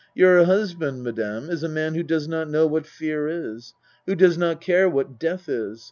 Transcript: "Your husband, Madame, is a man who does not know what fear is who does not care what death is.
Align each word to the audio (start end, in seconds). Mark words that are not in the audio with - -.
"Your 0.15 0.45
husband, 0.45 1.03
Madame, 1.03 1.47
is 1.51 1.61
a 1.61 1.69
man 1.69 1.93
who 1.93 2.01
does 2.01 2.27
not 2.27 2.49
know 2.49 2.65
what 2.65 2.87
fear 2.87 3.27
is 3.27 3.75
who 4.07 4.15
does 4.15 4.35
not 4.35 4.59
care 4.59 4.89
what 4.89 5.19
death 5.19 5.47
is. 5.47 5.79